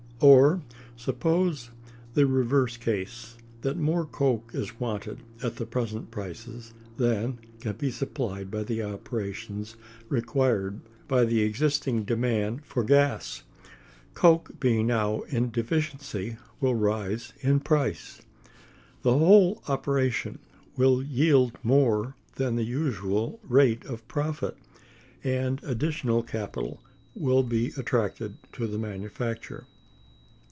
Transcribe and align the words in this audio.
Or 0.23 0.61
suppose 0.97 1.71
the 2.13 2.27
reverse 2.27 2.77
case; 2.77 3.39
that 3.61 3.75
more 3.75 4.05
coke 4.05 4.51
is 4.53 4.79
wanted 4.79 5.23
at 5.41 5.55
the 5.55 5.65
present 5.65 6.11
prices 6.11 6.75
than 6.95 7.39
can 7.59 7.75
be 7.77 7.89
supplied 7.89 8.51
by 8.51 8.61
the 8.65 8.83
operations 8.83 9.75
required 10.09 10.79
by 11.07 11.25
the 11.25 11.41
existing 11.41 12.03
demand 12.03 12.63
for 12.67 12.83
gas. 12.83 13.41
Coke, 14.13 14.59
being 14.59 14.85
now 14.85 15.21
in 15.21 15.49
deficiency, 15.49 16.37
will 16.59 16.75
rise 16.75 17.33
in 17.39 17.59
price. 17.59 18.21
The 19.01 19.17
whole 19.17 19.63
operation 19.67 20.37
will 20.77 21.01
yield 21.01 21.57
more 21.63 22.15
than 22.35 22.57
the 22.57 22.63
usual 22.63 23.39
rate 23.41 23.83
of 23.85 24.07
profit, 24.07 24.55
and 25.23 25.59
additional 25.63 26.21
capital 26.21 26.79
will 27.15 27.41
be 27.41 27.71
attracted 27.75 28.35
to 28.53 28.67
the 28.67 28.77
manufacture. 28.77 29.65